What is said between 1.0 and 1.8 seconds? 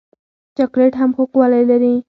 هم خوږوالی